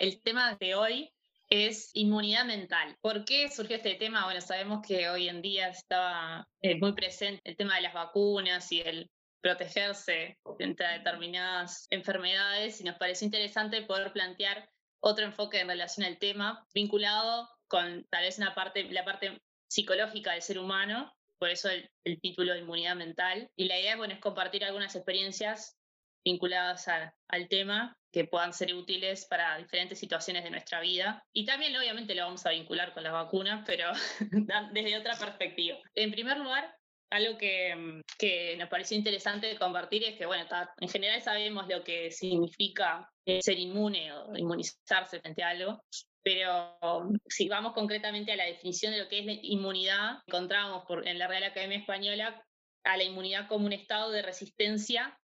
[0.00, 1.12] El tema de hoy
[1.48, 2.96] es inmunidad mental.
[3.00, 4.26] ¿Por qué surgió este tema?
[4.26, 8.70] Bueno, sabemos que hoy en día estaba eh, muy presente el tema de las vacunas
[8.70, 14.68] y el protegerse frente a determinadas enfermedades y nos pareció interesante poder plantear
[15.00, 20.32] otro enfoque en relación al tema vinculado con tal vez una parte, la parte psicológica
[20.32, 23.50] del ser humano, por eso el, el título de inmunidad mental.
[23.56, 25.77] Y la idea bueno, es compartir algunas experiencias
[26.24, 31.22] vinculadas al tema que puedan ser útiles para diferentes situaciones de nuestra vida.
[31.32, 33.92] Y también obviamente lo vamos a vincular con las vacunas, pero
[34.72, 35.78] desde otra perspectiva.
[35.94, 36.74] En primer lugar,
[37.10, 40.44] algo que, que, nos pareció interesante compartir es que, bueno,
[40.78, 45.82] en general sabemos lo que significa eh, ser inmune o inmunizarse frente a algo,
[46.22, 46.78] pero
[47.26, 51.18] si vamos concretamente a la definición de lo que es la inmunidad, encontramos por, en
[51.18, 52.44] la Real Academia Española
[52.84, 55.18] a la inmunidad como un estado de resistencia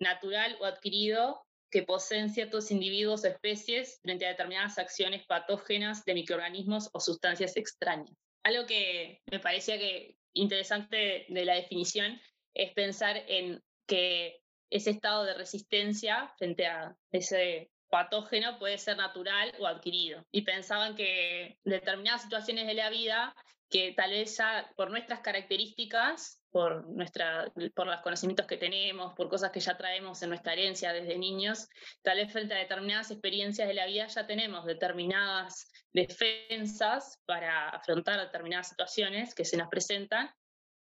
[0.00, 6.14] natural o adquirido que poseen ciertos individuos o especies frente a determinadas acciones patógenas de
[6.14, 8.16] microorganismos o sustancias extrañas.
[8.42, 12.20] Algo que me parecía que interesante de la definición
[12.54, 19.52] es pensar en que ese estado de resistencia frente a ese patógeno puede ser natural
[19.58, 20.24] o adquirido.
[20.32, 23.34] Y pensaban que determinadas situaciones de la vida
[23.70, 24.36] que tal vez
[24.76, 30.22] por nuestras características por, nuestra, por los conocimientos que tenemos, por cosas que ya traemos
[30.22, 31.68] en nuestra herencia desde niños,
[32.02, 38.20] tal vez frente a determinadas experiencias de la vida ya tenemos determinadas defensas para afrontar
[38.20, 40.30] determinadas situaciones que se nos presentan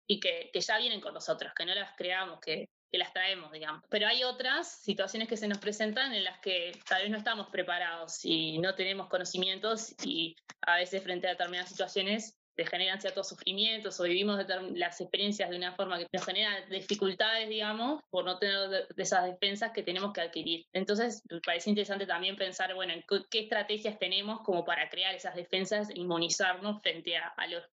[0.07, 3.51] y que, que ya vienen con nosotros, que no las creamos, que, que las traemos,
[3.51, 3.83] digamos.
[3.89, 7.49] Pero hay otras situaciones que se nos presentan en las que tal vez no estamos
[7.49, 13.29] preparados y no tenemos conocimientos y a veces frente a determinadas situaciones te generan ciertos
[13.29, 14.41] sufrimientos o vivimos
[14.75, 19.73] las experiencias de una forma que nos genera dificultades, digamos, por no tener esas defensas
[19.73, 20.67] que tenemos que adquirir.
[20.73, 25.35] Entonces, me parece interesante también pensar, bueno, en qué estrategias tenemos como para crear esas
[25.35, 27.35] defensas e inmunizarnos frente a,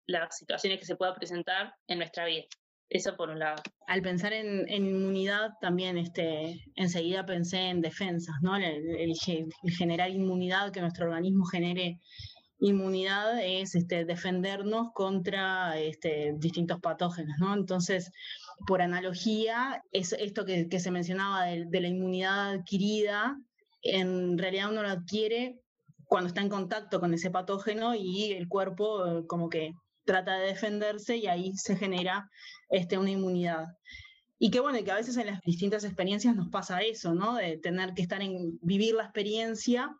[0.07, 2.45] las situaciones que se puedan presentar en nuestra vida.
[2.89, 3.61] Eso por un lado.
[3.89, 8.57] Al pensar en, inmunidad, también este, enseguida pensé en defensas, ¿no?
[8.57, 9.13] el
[9.77, 11.99] generar inmunidad, que nuestro organismo genere
[12.59, 17.55] inmunidad es este, defendernos contra este, distintos patógenos, ¿no?
[17.55, 18.11] Entonces,
[18.67, 23.37] por analogía, es esto que, se mencionaba de, la inmunidad adquirida,
[23.83, 25.61] en realidad uno lo adquiere
[26.05, 29.73] cuando está en contacto con ese patógeno y el cuerpo eh, como que
[30.05, 32.31] trata de defenderse y ahí se genera
[32.71, 33.67] este, una inmunidad.
[34.39, 37.35] Y qué bueno, que a veces en las distintas experiencias nos pasa eso, ¿no?
[37.35, 39.91] De tener que estar en vivir la experiencia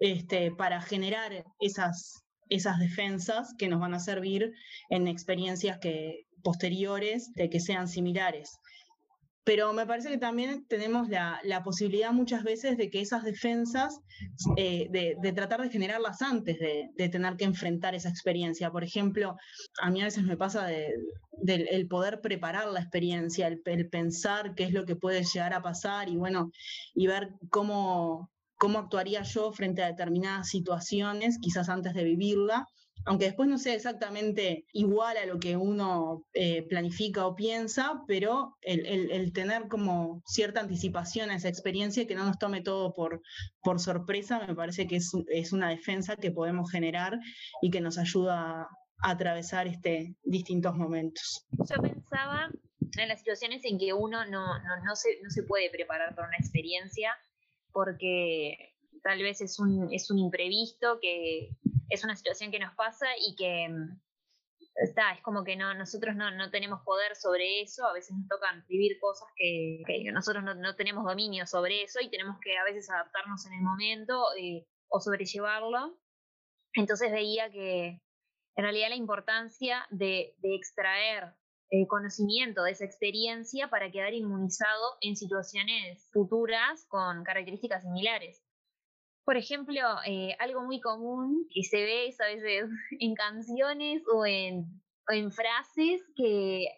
[0.00, 4.52] este, para generar esas, esas defensas que nos van a servir
[4.90, 8.60] en experiencias que, posteriores de que sean similares.
[9.42, 14.00] Pero me parece que también tenemos la, posibilidad muchas veces de que esas defensas,
[14.56, 18.70] eh, de, tratar de generarlas antes de, tener que enfrentar esa experiencia.
[18.70, 19.36] Por ejemplo,
[19.80, 24.64] a mí a veces me pasa del poder preparar la experiencia, el, el, pensar qué
[24.64, 26.50] es lo que puede llegar a pasar y bueno,
[26.94, 32.66] y ver cómo, cómo actuaría yo frente a determinadas situaciones, quizás antes de vivirla,
[33.06, 38.56] aunque después no sea exactamente igual a lo que uno eh, planifica o piensa, pero
[38.62, 43.22] el, tener como cierta anticipación a esa experiencia que no nos tome todo por,
[43.62, 47.18] por sorpresa, me parece que es, una defensa que podemos generar
[47.62, 48.68] y que nos ayuda a,
[49.02, 51.46] atravesar este, distintos momentos.
[51.50, 52.50] Yo pensaba
[52.98, 56.38] en las situaciones en que uno no, no, se, no se puede preparar para una
[56.38, 57.14] experiencia
[57.76, 61.50] porque tal vez es un, es un imprevisto, que
[61.90, 64.00] es una situación que nos pasa y que mm,
[64.76, 68.28] está, es como que no, nosotros no, no tenemos poder sobre eso, a veces nos
[68.28, 72.88] tocan vivir cosas que, nosotros no, tenemos dominio sobre eso y tenemos que a veces
[72.88, 75.98] adaptarnos en el momento eh, o sobrellevarlo.
[76.72, 78.00] Entonces veía que
[78.56, 81.34] en realidad la importancia de, de extraer
[81.70, 88.40] eh, conocimiento de esa experiencia para quedar inmunizado en situaciones futuras con características similares.
[89.24, 92.70] Por ejemplo, eh, algo muy común que se ve a veces
[93.00, 96.68] en canciones o en, en frases que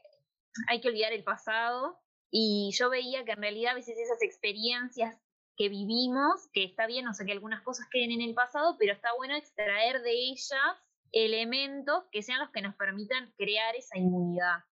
[0.68, 1.98] hay que olvidar el pasado
[2.30, 5.20] y yo veía que en realidad a veces esas experiencias
[5.58, 8.94] que vivimos, que está bien, o sea, que algunas cosas queden en el pasado, pero
[8.94, 10.78] está bueno extraer de ellas
[11.12, 14.64] elementos que sean los que nos permitan crear esa inmunidad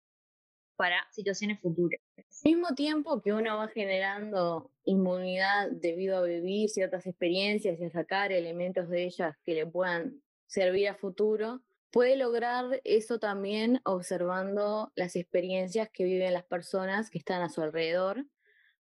[0.77, 2.01] para situaciones futuras.
[2.17, 7.91] Al mismo tiempo que uno va generando inmunidad debido a vivir ciertas experiencias y a
[7.91, 14.93] sacar elementos de ellas que le puedan servir a futuro, puede lograr eso también observando
[14.95, 18.25] las experiencias que viven las personas que están a su alrededor,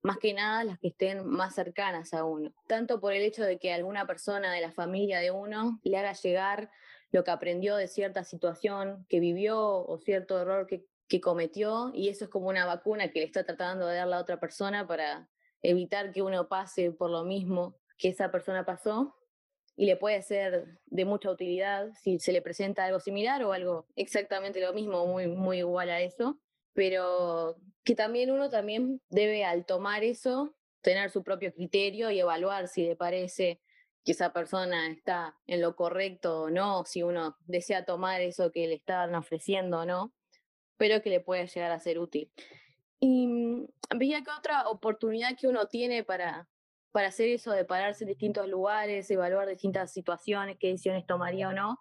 [0.02, 3.58] más que nada las que estén más cercanas a uno, tanto por el hecho de
[3.58, 6.70] que alguna persona de la familia de uno le haga llegar
[7.10, 12.08] lo que aprendió de cierta situación que vivió o cierto error que, que cometió, y
[12.08, 15.28] eso es como una vacuna que le está tratando de dar la otra persona para
[15.62, 19.16] evitar que uno pase por lo mismo que esa persona pasó
[19.76, 23.86] y le puede ser de mucha utilidad si se le presenta algo similar o algo
[23.94, 26.38] exactamente lo mismo, muy, muy igual a eso,
[26.72, 32.68] pero que también uno también debe al tomar eso tener su propio criterio y evaluar
[32.68, 33.60] si le parece
[34.04, 38.68] que esa persona está en lo correcto o no, si uno desea tomar eso que
[38.68, 40.14] le están ofreciendo o no,
[40.76, 42.30] pero que le puede llegar a ser útil.
[43.00, 46.48] Y mm, veía que otra oportunidad que uno tiene para,
[46.92, 51.52] para hacer eso de pararse en distintos lugares, evaluar distintas situaciones, qué decisiones tomaría o
[51.52, 51.80] no,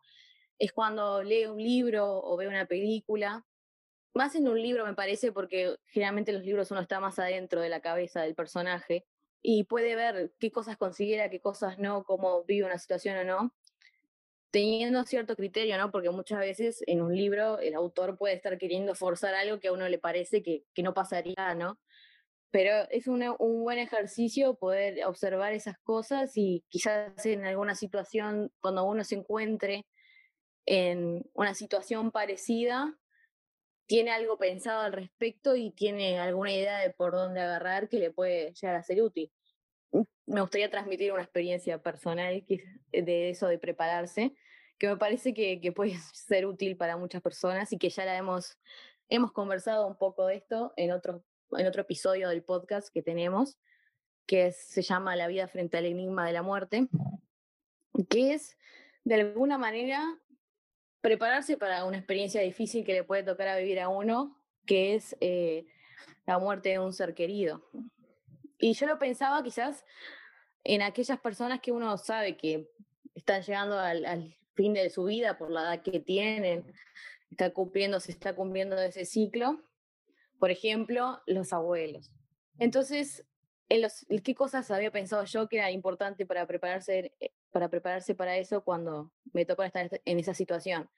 [0.59, 3.45] es cuando lee un libro o ve una película.
[4.13, 7.62] Más en un libro me parece porque generalmente en los libros uno está más adentro
[7.62, 9.06] de la cabeza del personaje
[9.42, 13.53] y puede ver qué cosas considera, qué cosas no, cómo vive una situación o no,
[14.56, 15.92] teniendo cierto criterio, ¿no?
[15.92, 19.74] Porque muchas veces en un libro el autor puede estar queriendo forzar algo que a
[19.74, 21.78] uno le parece que, no pasaría, ¿no?
[22.52, 28.86] Pero es un buen ejercicio poder observar esas cosas y quizás en alguna situación, cuando
[28.86, 29.86] uno se encuentre
[30.66, 32.98] en una situación parecida,
[33.88, 38.12] tiene algo pensado al respecto y tiene alguna idea de por dónde agarrar que le
[38.12, 39.34] puede llegar a ser útil.
[40.25, 42.45] Me gustaría transmitir una experiencia personal
[42.92, 44.36] de eso de prepararse,
[44.77, 48.18] que me parece que, que puede ser útil para muchas personas y que ya la
[48.18, 48.57] hemos,
[49.09, 53.57] hemos conversado un poco de esto en otro, en otro episodio del podcast que tenemos,
[54.25, 56.88] que se llama La vida frente al enigma de la muerte,
[58.09, 58.57] que es
[59.03, 60.19] de alguna manera
[61.01, 65.15] prepararse para una experiencia difícil que le puede tocar a vivir a uno, que es
[65.21, 65.68] eh,
[66.25, 67.63] la muerte de un ser querido.
[68.66, 69.86] Y yo lo pensaba quizás
[70.64, 72.68] en aquellas personas que uno sabe que
[73.14, 76.66] están llegando al, fin de su vida por la edad que tienen,
[77.30, 79.62] está cumpliendo, se está cumpliendo ese ciclo.
[80.40, 82.12] Por ejemplo, los abuelos.
[82.58, 83.24] Entonces,
[83.70, 88.64] ¿qué cosas había pensado yo que era importante para prepararse eh, para prepararse para eso
[88.64, 90.90] cuando me tocó estar en esa situación.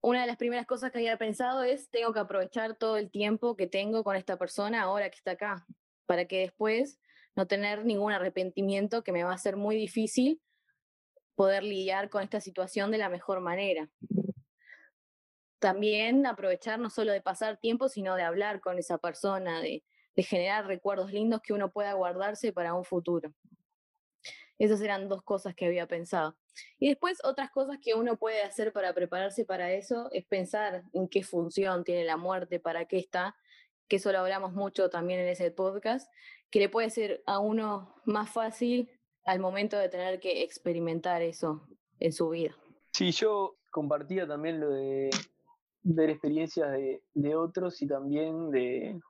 [0.00, 3.54] Una de las primeras cosas que había pensado es, tengo que aprovechar todo el tiempo
[3.54, 5.64] que tengo con esta persona ahora que está acá,
[6.06, 6.98] para que después
[7.34, 10.40] no tener ningún arrepentimiento que me va a ser muy difícil
[11.34, 13.88] poder lidiar con esta situación de la mejor manera.
[15.58, 19.84] También aprovechar no solo de pasar tiempo, sino de hablar con esa persona, de,
[20.14, 23.32] de generar recuerdos lindos que uno pueda guardarse para un futuro.
[24.58, 26.36] Esas eran dos cosas que había pensado.
[26.78, 31.08] Y después otras cosas que uno puede hacer para prepararse para eso es pensar en
[31.08, 33.34] qué función tiene la muerte, para qué está,
[33.88, 36.10] que eso lo hablamos mucho también en ese podcast,
[36.50, 38.90] que le puede ser a uno más fácil
[39.24, 41.66] al momento de tener que experimentar eso
[41.98, 42.56] en su vida.
[42.92, 45.10] Sí, yo compartía también lo de
[45.82, 49.00] ver experiencias de, de otros y también de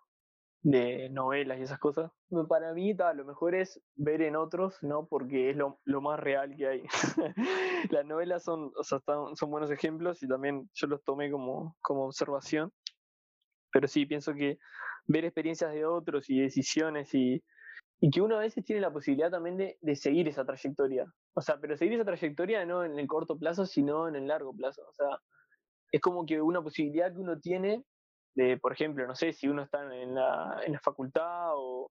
[0.62, 2.10] de novelas y esas cosas.
[2.48, 5.06] Para mí, lo mejor es ver en otros, ¿no?
[5.06, 6.82] Porque es lo, más real que hay.
[7.90, 9.00] Las novelas son, o sea,
[9.34, 12.72] son buenos ejemplos y también yo los tomé como, como observación.
[13.72, 14.58] Pero sí, pienso que
[15.06, 17.42] ver experiencias de otros y decisiones y,
[18.00, 21.06] y que uno a veces tiene la posibilidad también de, de, seguir esa trayectoria.
[21.34, 24.54] O sea, pero seguir esa trayectoria no en el corto plazo, sino en el largo
[24.54, 24.82] plazo.
[24.88, 25.18] O sea,
[25.90, 27.84] es como que una posibilidad que uno tiene
[28.34, 31.90] de, por ejemplo, no sé, si uno está en la, en la facultad o,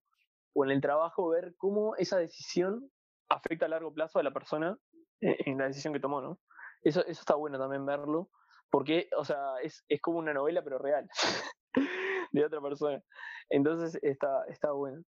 [0.53, 2.89] o, en el trabajo, ver cómo esa decisión
[3.29, 4.77] afecta a largo plazo a la persona
[5.21, 6.39] en, la decisión que tomó, ¿no?
[6.81, 8.29] Eso, eso está bueno también verlo,
[8.71, 11.07] porque, o sea, es, es como una novela, pero real,
[12.31, 13.01] de otra persona.
[13.49, 15.03] Entonces, está, está bueno.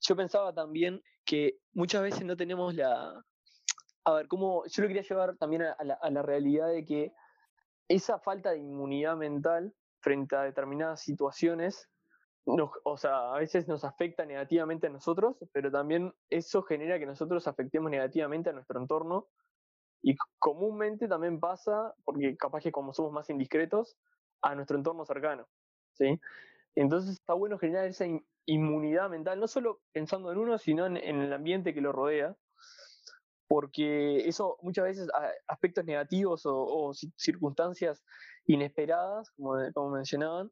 [0.00, 3.22] Yo pensaba también que muchas veces no tenemos la...
[4.04, 7.12] A ver, cómo yo lo quería llevar también a la, realidad de que
[7.88, 11.88] esa falta de inmunidad mental frente a determinadas situaciones,
[12.84, 17.48] o sea, a veces nos afecta negativamente a nosotros, pero también eso genera que nosotros
[17.48, 19.26] afectemos negativamente a nuestro entorno.
[20.02, 23.96] Y comúnmente también pasa, porque capaz que como somos más indiscretos,
[24.42, 25.48] a nuestro entorno cercano.
[25.96, 26.20] ¿Sí?
[26.74, 28.04] Entonces está bueno generar esa
[28.46, 32.36] inmunidad mental, no solo pensando en uno, sino en, el ambiente que lo rodea,
[33.48, 35.08] porque eso muchas veces
[35.46, 38.02] aspectos negativos o circunstancias
[38.46, 40.50] inesperadas, como, como mencionaban,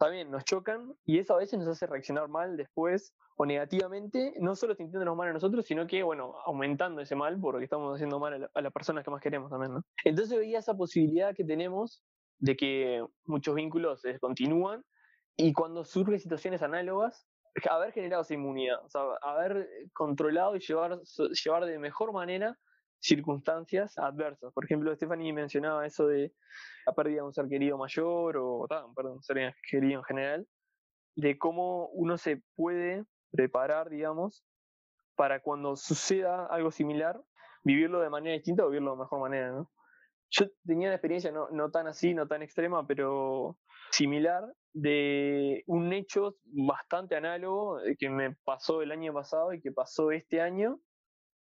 [0.00, 4.56] también nos chocan y eso a veces nos hace reaccionar mal después o negativamente, no
[4.56, 8.50] solo sintiéndonos mal a nosotros, sino que, bueno, aumentando ese mal porque estamos haciendo mal
[8.52, 9.82] a, las personas que más queremos también, ¿no?
[10.04, 12.02] Entonces veía esa posibilidad que tenemos
[12.40, 14.84] de que muchos vínculos se descontinúan
[15.36, 17.26] y cuando surgen situaciones análogas,
[17.70, 20.98] haber generado esa inmunidad, o sea, haber controlado y llevar,
[21.44, 22.58] llevar de mejor manera
[23.00, 24.52] circunstancias adversas.
[24.52, 26.32] Por ejemplo, Stephanie mencionaba eso de
[26.86, 30.46] la pérdida de un ser querido mayor o, perdón, un ser querido en general,
[31.16, 34.44] de cómo uno se puede preparar, digamos,
[35.16, 37.20] para cuando suceda algo similar,
[37.64, 39.70] vivirlo de manera distinta o vivirlo de mejor manera, ¿no?
[40.30, 43.58] Yo tenía una experiencia no, no tan así, no tan extrema, pero
[43.90, 50.12] similar de un hecho bastante análogo que me pasó el año pasado y que pasó
[50.12, 50.80] este año,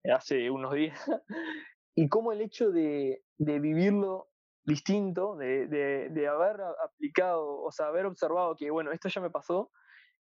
[0.04, 0.98] hace unos días,
[1.94, 4.28] y cómo el hecho de, de vivirlo
[4.64, 9.30] distinto, de, de, de, haber aplicado, o sea, haber observado que, bueno, esto ya me
[9.30, 9.70] pasó,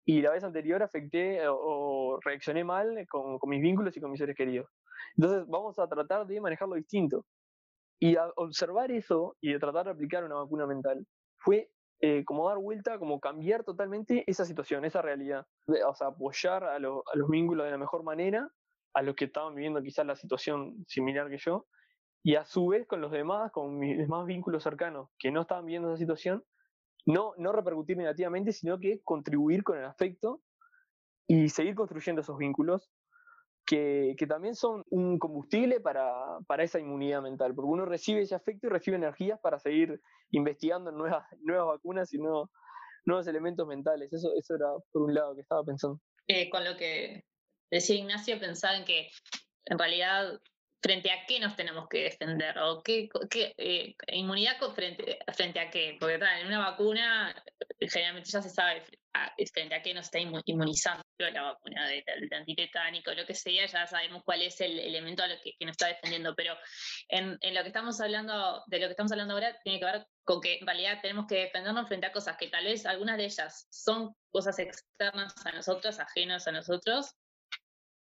[0.05, 4.19] y la vez anterior afecté o, reaccioné mal con, con, mis vínculos y con mis
[4.19, 4.67] seres queridos.
[5.15, 7.25] Entonces vamos a tratar de manejarlo distinto.
[8.03, 11.05] Y observar eso y de tratar de aplicar una vacuna mental
[11.37, 15.45] fue eh, como dar vuelta, como cambiar totalmente esa situación, esa realidad.
[15.87, 18.49] O sea, apoyar a, los vínculos de la mejor manera,
[18.95, 21.67] a los que estaban viviendo quizás la situación similar que yo,
[22.23, 25.65] y a su vez con los demás, con mis demás vínculos cercanos que no estaban
[25.65, 26.43] viviendo esa situación,
[27.05, 30.41] no, no repercutir negativamente, sino que contribuir con el afecto
[31.27, 32.91] y seguir construyendo esos vínculos
[33.75, 36.13] que, también son un combustible para,
[36.47, 40.01] para, esa inmunidad mental, porque uno recibe ese afecto y recibe energías para seguir
[40.31, 42.49] investigando nuevas, nuevas vacunas y nuevos,
[43.05, 44.11] nuevos elementos mentales.
[44.11, 45.99] Eso, eso era por un lado que estaba pensando.
[46.27, 47.23] Eh, con lo que
[47.71, 49.09] decía Ignacio, pensaba en que
[49.65, 50.39] en realidad
[50.81, 55.69] frente a qué nos tenemos que defender o qué, qué eh, inmunidad frente, frente a
[55.69, 57.35] qué, porque en una vacuna
[57.79, 58.83] generalmente ya se sabe
[59.53, 62.03] frente a qué nos está inmunizando la vacuna de,
[62.35, 65.87] antitetánico, lo que sea, ya sabemos cuál es el elemento a lo que, nos está
[65.87, 66.55] defendiendo, pero
[67.09, 70.07] en, en, lo que estamos hablando, de lo que estamos hablando ahora, tiene que ver
[70.23, 73.25] con que en realidad tenemos que defendernos frente a cosas que tal vez algunas de
[73.25, 77.15] ellas son cosas externas a nosotros, ajenas a nosotros,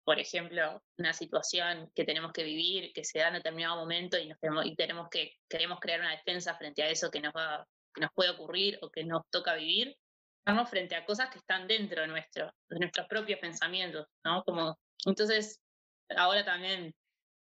[0.05, 4.29] por ejemplo, una situación que tenemos que vivir, que se da en determinado momento y,
[4.29, 7.67] nos tenemos, y tenemos que, queremos crear una defensa frente a eso que nos, va,
[7.95, 9.97] que nos puede ocurrir o que nos toca vivir,
[10.39, 14.43] estamos frente a cosas que están dentro de, nuestro, de nuestros propios pensamientos, ¿no?
[14.45, 15.61] Como, entonces,
[16.17, 16.93] ahora también,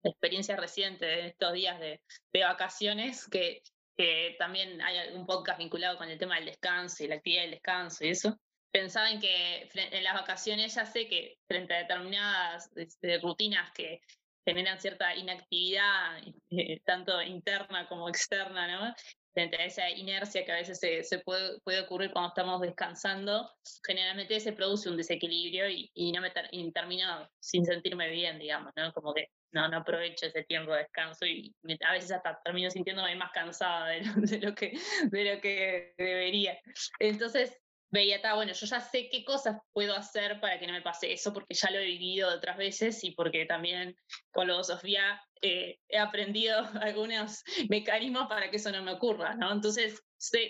[0.03, 2.01] experiencia reciente de estos días de,
[2.33, 3.61] de vacaciones, que,
[3.97, 7.51] que también hay un podcast vinculado con el tema del descanso y la actividad del
[7.53, 8.39] descanso y eso,
[8.73, 14.01] pensaba en que en las vacaciones ya sé que frente a determinadas este, rutinas que
[14.47, 16.19] generan cierta inactividad,
[16.51, 18.95] eh, tanto interna como externa, ¿no?
[19.35, 23.51] Frente a esa inercia que a veces se, puede, puede, ocurrir cuando estamos descansando,
[23.87, 28.95] generalmente se produce un desequilibrio y, y no me termino sin sentirme bien, digamos, ¿no?
[28.95, 31.55] Como que no, no aprovecho ese tiempo de descanso y
[31.85, 36.59] a veces hasta termino sintiéndome más cansada de de lo, que, de lo que debería.
[36.99, 37.59] Entonces,
[37.91, 41.33] veía, bueno, yo ya sé qué cosas puedo hacer para que no me pase eso,
[41.33, 43.97] porque ya lo he vivido otras veces y porque también
[44.33, 49.53] con la Sofía eh, he aprendido algunos mecanismos para que eso no me ocurra, ¿no?
[49.53, 50.03] Entonces,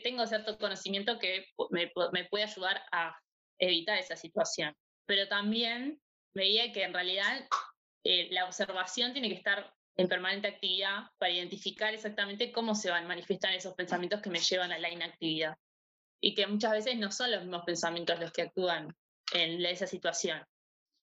[0.02, 1.88] tengo cierto conocimiento que me,
[2.28, 3.16] puede ayudar a
[3.58, 4.74] evitar esa situación.
[5.06, 6.00] Pero también
[6.34, 7.46] veía que en realidad
[8.04, 13.04] eh, la observación tiene que estar en permanente actividad para identificar exactamente cómo se van
[13.04, 15.56] a manifestar esos pensamientos que me llevan a la inactividad
[16.20, 18.94] y que muchas veces no son los mismos pensamientos los que actúan
[19.32, 20.44] en esa situación.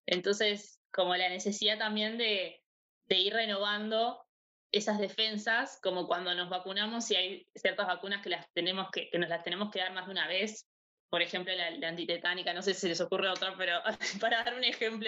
[0.05, 2.61] Entonces, como la necesidad también de,
[3.05, 4.25] de ir renovando
[4.71, 9.19] esas defensas, como cuando nos vacunamos y hay ciertas vacunas que, las tenemos que, que
[9.19, 10.67] nos las tenemos que dar más de una vez,
[11.13, 13.83] por ejemplo, la, antitetánica, no sé si les ocurre otra, pero
[14.19, 15.07] para dar un ejemplo,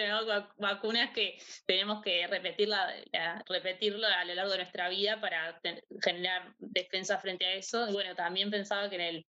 [0.56, 1.36] vacunas que
[1.66, 2.94] tenemos que repetirla,
[3.48, 5.60] repetirlo a lo largo de nuestra vida para
[6.00, 7.88] generar defensa frente a eso.
[7.88, 9.26] Y bueno, también pensaba que en el,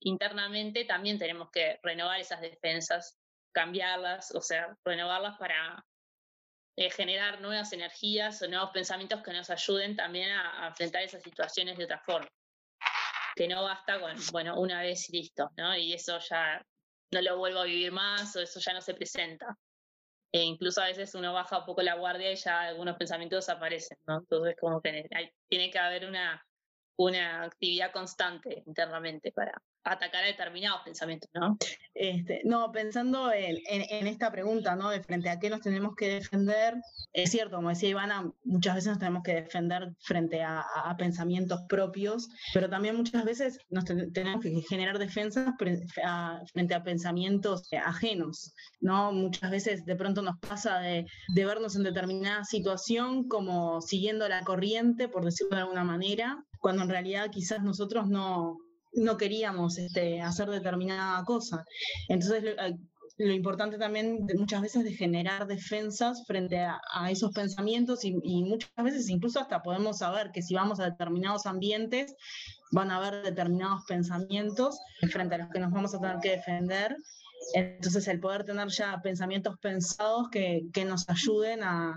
[0.00, 3.18] internamente también tenemos que renovar esas defensas,
[3.52, 5.84] cambiarlas, o sea, renovarlas para
[6.76, 11.22] eh, generar nuevas energías o nuevos pensamientos que nos ayuden también a, a, enfrentar esas
[11.22, 12.28] situaciones de otra forma.
[13.34, 15.76] Que no basta con, bueno, una vez y listo, ¿no?
[15.76, 16.64] Y eso ya
[17.12, 19.56] no lo vuelvo a vivir más o eso ya no se presenta.
[20.32, 23.98] E incluso a veces uno baja un poco la guardia y ya algunos pensamientos aparecen,
[24.06, 24.18] ¿no?
[24.18, 25.08] Entonces como que
[25.48, 26.44] tiene que haber una
[26.98, 29.62] una actividad constante internamente para
[29.94, 31.56] atacar a determinados pensamientos, ¿no?
[31.94, 34.90] Este, no, pensando en, esta pregunta, ¿no?
[34.90, 36.74] De frente a qué nos tenemos que defender,
[37.12, 41.62] es cierto, como decía Ivana, muchas veces nos tenemos que defender frente a, a pensamientos
[41.68, 49.12] propios, pero también muchas veces nos tenemos que generar defensas frente a pensamientos ajenos, ¿no?
[49.12, 54.42] Muchas veces de pronto nos pasa de, de vernos en determinada situación como siguiendo la
[54.42, 58.58] corriente, por decirlo de alguna manera, cuando en realidad quizás nosotros no,
[58.98, 61.64] no queríamos este, hacer determinada cosa.
[62.08, 62.56] Entonces,
[63.18, 68.12] lo importante también muchas veces de generar defensas frente a, esos pensamientos y,
[68.44, 72.14] muchas veces incluso hasta podemos saber que si vamos a determinados ambientes
[72.70, 74.78] van a haber determinados pensamientos
[75.10, 76.96] frente a los que nos vamos a tener que defender.
[77.54, 81.96] Entonces el poder tener ya pensamientos pensados que, nos ayuden a,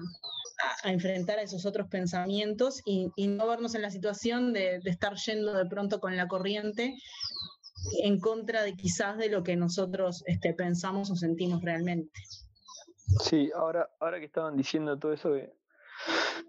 [0.83, 5.53] enfrentar a esos otros pensamientos y, no vernos en la situación de, de estar yendo
[5.53, 6.95] de pronto con la corriente
[8.03, 12.19] en contra de quizás de lo que nosotros este, pensamos o sentimos realmente.
[13.23, 15.53] Sí, ahora, ahora que estaban diciendo todo eso de,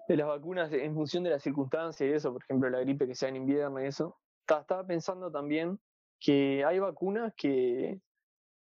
[0.09, 3.31] las vacunas en función de las circunstancias y eso, por ejemplo la gripe que sea
[3.31, 5.81] en invierno y eso, estaba pensando también
[6.21, 8.01] que hay vacunas que,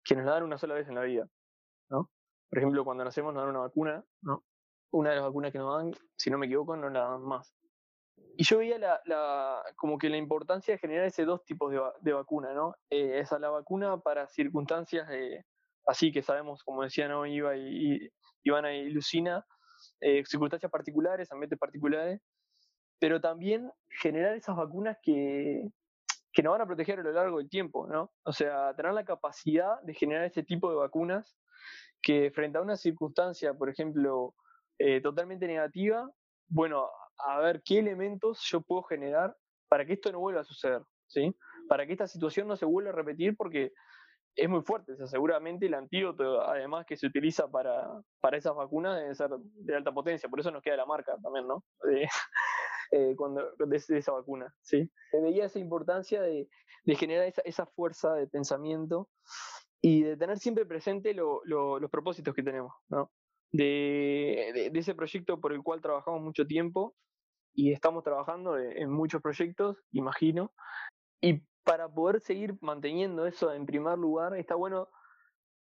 [0.05, 1.29] que nos la dan una sola vez en la vida,
[1.89, 2.09] ¿no?
[2.49, 4.45] Por ejemplo, cuando nacemos nos dan una vacuna, ¿no?
[4.93, 7.55] Una de las vacunas que nos dan, si no me equivoco, no la dan más.
[8.37, 12.13] Y yo veía la, como que la importancia de generar ese dos tipos de, de
[12.13, 12.75] vacuna, ¿no?
[12.89, 15.09] Eh, esa la vacuna para circunstancias
[15.87, 18.09] así que sabemos, como decían hoy Iva y,
[18.43, 19.45] Ivana y Lucina,
[20.01, 22.21] eh, circunstancias particulares, ambientes particulares,
[22.99, 25.69] pero también generar esas vacunas que,
[26.33, 28.13] que nos van a proteger a lo largo del tiempo, ¿no?
[28.25, 31.37] O sea, tener la capacidad de generar ese tipo de vacunas
[32.03, 34.35] que frente a una circunstancia, por ejemplo,
[34.83, 36.11] eh, totalmente negativa,
[36.49, 39.37] bueno, a ver qué elementos yo puedo generar
[39.69, 41.37] para que esto no vuelva a suceder, ¿sí?
[41.69, 43.73] Para que esta situación no se vuelva a repetir porque
[44.35, 49.15] es muy fuerte, seguramente el antídoto, además que se utiliza para, para esas vacunas, debe
[49.15, 51.63] ser de alta potencia, por eso nos queda la marca también, ¿no?
[51.83, 52.09] De,
[52.93, 54.91] eh, cuando, de, esa vacuna, ¿sí?
[55.13, 56.49] Veía esa importancia de,
[56.97, 59.11] generar esa, fuerza de pensamiento
[59.83, 63.11] y de tener siempre presente los propósitos que tenemos, ¿no?
[63.53, 66.95] De, ese proyecto por el cual trabajamos mucho tiempo
[67.55, 70.53] y estamos trabajando en muchos proyectos, imagino.
[71.21, 74.89] Y para poder seguir manteniendo eso en primer lugar, está bueno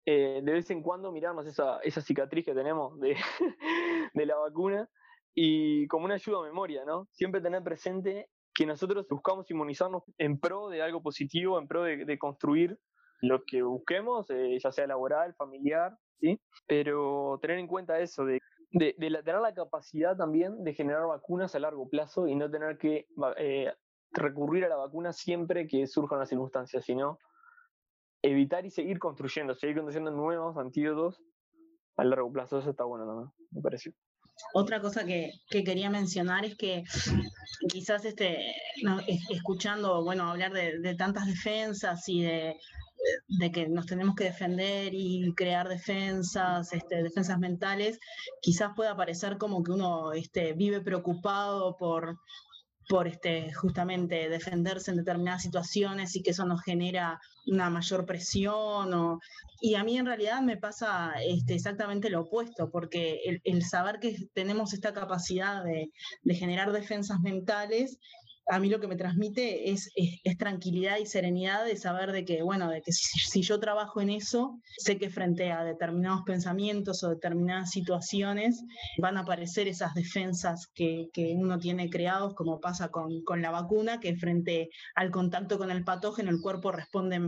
[0.06, 3.16] eh, de vez en cuando mirarnos esa, esa cicatriz que tenemos de,
[4.14, 4.90] de la vacuna
[5.36, 7.08] y como una ayuda a memoria, ¿no?
[7.12, 12.18] Siempre tener presente que nosotros buscamos inmunizarnos en pro de algo positivo, en pro de,
[12.18, 12.78] construir
[13.22, 16.40] lo que busquemos, eh, ya sea laboral, familiar, ¿sí?
[16.68, 18.40] Pero tener en cuenta eso, de
[18.72, 23.08] de, tener la capacidad también de generar vacunas a largo plazo y no tener que
[23.38, 23.74] eh,
[24.12, 27.18] recurrir a la vacuna siempre que surjan las circunstancias, sino
[28.22, 31.22] evitar y seguir construyendo, seguir construyendo nuevos antídotos
[31.98, 32.60] a largo plazo.
[32.60, 33.92] Eso está bueno también, me pareció.
[34.54, 36.84] Otra cosa que, quería mencionar es que
[37.68, 38.54] quizás este,
[39.30, 42.56] escuchando bueno, hablar de tantas defensas y de,
[43.28, 48.00] de que nos tenemos que defender y crear defensas, este, defensas mentales,
[48.42, 52.20] quizás pueda parecer como que uno este, vive preocupado por,
[52.88, 59.20] por este, justamente defenderse en determinadas situaciones y que eso nos genera una mayor presión.
[59.62, 64.30] y a mí en realidad me pasa este, exactamente lo opuesto, porque el, saber que
[64.34, 68.00] tenemos esta capacidad de generar defensas mentales
[68.50, 69.90] a mí lo que me transmite es,
[70.38, 74.60] tranquilidad y serenidad de saber de que, bueno, de que si, yo trabajo en eso,
[74.78, 78.64] sé que frente a determinados pensamientos o determinadas situaciones
[78.98, 83.52] van a aparecer esas defensas que, que uno tiene creados, como pasa con, con, la
[83.52, 87.20] vacuna, que frente al contacto con el patógeno el cuerpo responde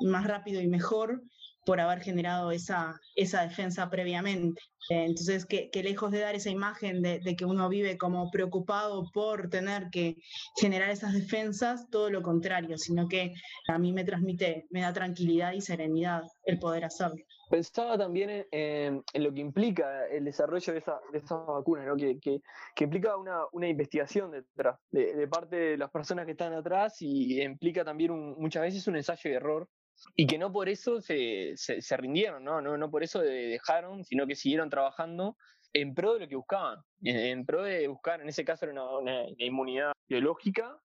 [0.00, 1.22] más rápido y mejor
[1.64, 4.60] por haber generado esa, esa defensa previamente.
[4.88, 9.48] Eh, entonces, que, lejos de dar esa imagen de, que uno vive como preocupado por
[9.50, 10.16] tener que
[10.58, 13.34] generar esas defensas, todo lo contrario, sino que
[13.68, 17.22] a mí me transmite, me da tranquilidad y serenidad el poder hacerlo.
[17.50, 21.96] Pensaba también en, lo que implica el desarrollo de, esa, de esas vacunas, ¿no?
[21.96, 27.02] que, que, implica una, una, investigación detrás, de, parte de las personas que están atrás
[27.02, 29.68] y implica también muchas veces un ensayo de error
[30.16, 32.60] y que no por eso se, se, rindieron, ¿no?
[32.60, 32.76] ¿no?
[32.76, 35.36] No por eso dejaron, sino que siguieron trabajando
[35.72, 39.24] en pro de lo que buscaban, en, pro de buscar, en ese caso era una,
[39.38, 40.80] inmunidad biológica,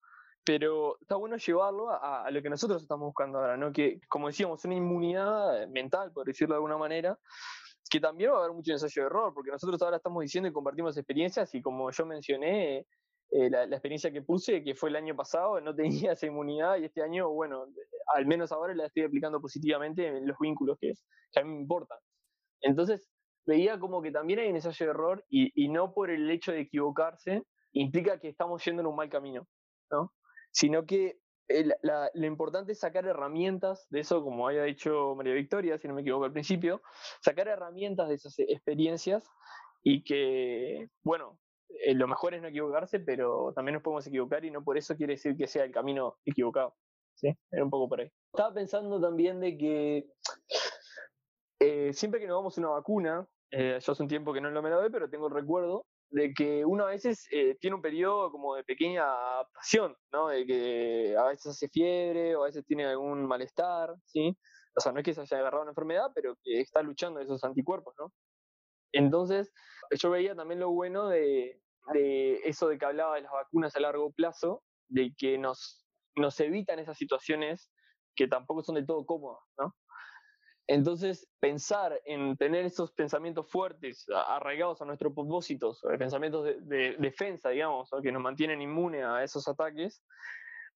[0.45, 3.73] pero está bueno llevarlo a, lo que nosotros estamos buscando ahora, ¿no?
[3.73, 7.17] Que, como decíamos, una inmunidad mental, por decirlo de alguna manera,
[7.89, 10.53] que también va a haber mucho ensayo de error, porque nosotros ahora estamos diciendo y
[10.53, 12.87] compartimos experiencias y como yo mencioné,
[13.35, 15.75] eh, la, experiencia que puse, que fue el año pasado, no
[16.11, 17.67] tenía esa inmunidad y este año, bueno,
[18.15, 20.93] al menos ahora la estoy aplicando positivamente en los vínculos que,
[21.33, 21.99] que a mí me importan.
[22.61, 23.09] Entonces,
[23.47, 26.61] veía como que también hay un ensayo de error y, no por el hecho de
[26.61, 27.43] equivocarse
[27.73, 29.49] implica que estamos yendo en un mal camino,
[29.91, 30.13] ¿no?
[30.51, 31.19] Sino que
[31.49, 36.03] lo importante es sacar herramientas de eso, como había dicho María Victoria, si no me
[36.03, 36.83] equivoco al principio,
[37.23, 39.25] sacar herramientas de esas experiencias
[39.83, 41.39] y que, bueno,
[41.85, 44.97] eh, lo mejor es no equivocarse, pero también nos podemos equivocar y no por eso
[44.97, 46.75] quiere decir que sea el camino equivocado.
[47.15, 47.37] ¿sí?
[47.51, 48.11] Era un poco por ahí.
[48.33, 50.07] Estaba pensando también de que
[51.61, 54.63] eh, siempre que nos damos una vacuna, eh, yo hace un tiempo que no lo
[54.63, 57.83] me la doy, pero tengo el recuerdo de que uno a veces eh, tiene un
[57.83, 60.29] periodo como de pequeña adaptación, ¿no?
[60.29, 64.37] De que a veces hace fiebre o a veces tiene algún malestar, ¿sí?
[64.77, 67.43] O sea, no es que se haya agarrado una enfermedad, pero que está luchando esos
[67.45, 68.13] anticuerpos, ¿no?
[68.93, 69.53] Entonces,
[69.91, 73.81] yo veía también lo bueno de, de eso de que hablaba de las vacunas a
[73.81, 75.85] largo plazo, de que nos,
[76.39, 77.71] evitan esas situaciones
[78.15, 79.75] que tampoco son de todo cómodas, ¿no?
[80.69, 87.91] Entonces, pensar en tener esos pensamientos fuertes, arraigados a nuestros propósitos, pensamientos de, defensa, digamos,
[88.01, 90.05] que nos mantienen inmunes a esos ataques,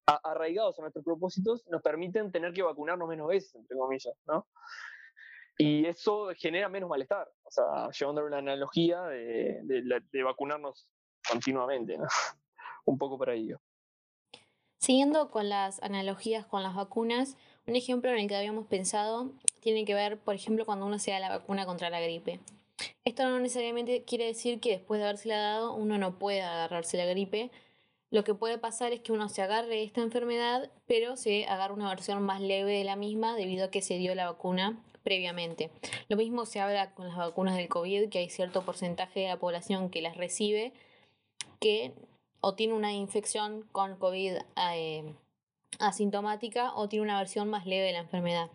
[0.05, 4.45] arraigados a nuestros propósitos, nos permiten tener que vacunarnos menos veces, entre comillas, ¿no?
[5.57, 9.61] Y eso genera menos malestar, o sea, llevando una analogía de,
[10.11, 10.87] de vacunarnos
[11.27, 12.05] continuamente, ¿no?
[12.85, 13.59] Un poco para ello.
[14.79, 19.85] Siguiendo con las analogías con las vacunas, un ejemplo en el que habíamos pensado tiene
[19.85, 22.39] que ver, por ejemplo, cuando uno se da la vacuna contra la gripe.
[23.03, 27.05] Esto no necesariamente quiere decir que después de habérsela dado uno no pueda agarrarse la
[27.05, 27.51] gripe.
[28.11, 31.89] Lo que puede pasar es que uno se agarre esta enfermedad, pero se agarre una
[31.89, 35.71] versión más leve de la misma debido a que se dio la vacuna previamente.
[36.09, 39.39] Lo mismo se habla con las vacunas del COVID, que hay cierto porcentaje de la
[39.39, 40.73] población que las recibe
[41.61, 41.93] que
[42.41, 44.33] o tiene una infección con COVID
[44.73, 45.13] eh,
[45.79, 48.49] asintomática o tiene una versión más leve de la enfermedad.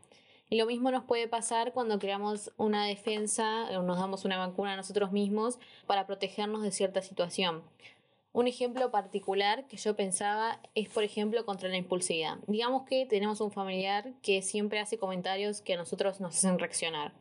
[0.50, 4.74] Y lo mismo nos puede pasar cuando creamos una defensa o nos damos una vacuna
[4.74, 7.62] a nosotros mismos para protegernos de cierta situación.
[8.32, 12.38] Un ejemplo particular que yo pensaba es, por ejemplo, contra la impulsividad.
[12.46, 17.12] Digamos que tenemos un familiar que siempre hace comentarios que a nosotros nos hacen reaccionar.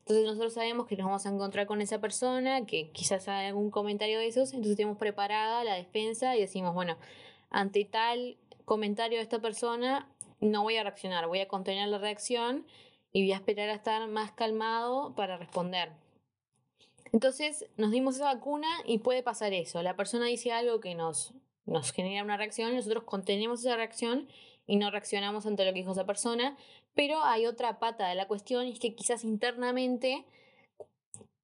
[0.00, 3.70] Entonces nosotros sabemos que nos vamos a encontrar con esa persona, que quizás haga algún
[3.70, 6.96] comentario de esos, entonces tenemos preparada la defensa y decimos, bueno,
[7.50, 10.08] ante tal comentario de esta persona,
[10.40, 12.66] no voy a reaccionar, voy a contener la reacción
[13.12, 15.92] y voy a esperar a estar más calmado para responder.
[17.12, 19.82] Entonces nos dimos esa vacuna y puede pasar eso.
[19.82, 21.32] La persona dice algo que nos,
[21.66, 24.28] nos genera una reacción nosotros contenemos esa reacción
[24.66, 26.56] y no reaccionamos ante lo que dijo esa persona,
[26.94, 30.26] pero hay otra pata de la cuestión y es que quizás internamente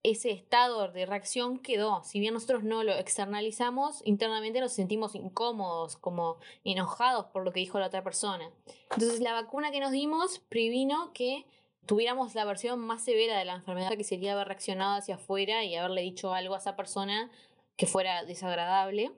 [0.05, 2.05] ese estado de reacción quedó.
[2.05, 7.61] Si bien nosotros no lo externalizamos, internamente nos sentimos incómodos, como enojados por lo que
[7.61, 8.51] dijo la otra persona.
[8.91, 11.47] Entonces la vacuna que nos dimos previno que
[11.87, 15.75] tuviéramos la versión más severa de la enfermedad, que sería haber reaccionado hacia afuera y
[15.77, 17.31] haberle dicho algo a esa persona
[17.77, 19.13] que fuera desagradable.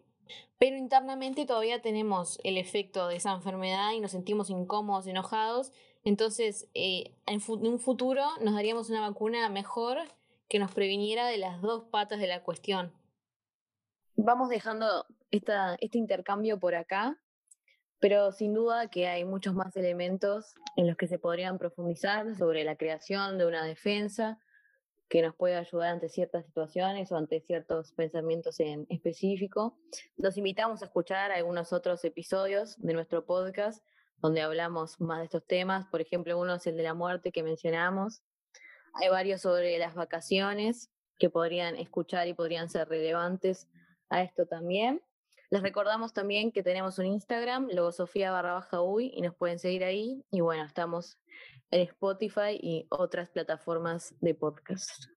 [0.59, 5.73] Pero internamente todavía tenemos el efecto de esa enfermedad y nos sentimos incómodos, enojados
[6.07, 9.99] entonces, eh, en, un futuro nos daríamos una vacuna mejor
[10.49, 12.93] que nos previniera de las dos patas de la cuestión.
[14.15, 17.19] Vamos dejando esta, este intercambio por acá,
[18.01, 22.65] pero sin duda que hay muchos más elementos en los que se podrían profundizar sobre
[22.65, 24.39] la creación de una defensa
[25.09, 29.79] que nos puede ayudar ante ciertas situaciones o ante ciertos pensamientos en específico.
[30.17, 33.85] Los invitamos a escuchar algunos otros episodios de nuestro podcast
[34.21, 35.87] donde hablamos más de estos temas.
[35.87, 38.23] Por ejemplo, uno es el de la muerte que mencionamos.
[38.95, 43.69] Hay varios sobre las vacaciones que podrían escuchar y podrían ser relevantes
[44.09, 45.03] a esto también.
[45.51, 49.85] Les recordamos también que tenemos un Instagram, logosofía barra baja uy, y nos pueden seguir
[49.85, 50.25] ahí.
[50.31, 51.19] Y bueno, estamos
[51.71, 55.16] en Spotify y otras plataformas de podcast.